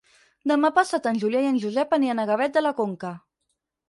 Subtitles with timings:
[0.51, 3.13] Demà passat en Julià i en Josep aniran a Gavet de la Conca.